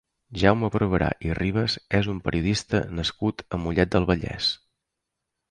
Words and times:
Jaume 0.43 0.69
Barberà 0.75 1.09
i 1.29 1.35
Ribas 1.39 1.75
és 1.99 2.09
un 2.15 2.23
periodista 2.29 2.81
nascut 3.01 3.45
a 3.45 3.61
Mollet 3.67 3.93
del 3.99 4.09
Vallès. 4.15 4.51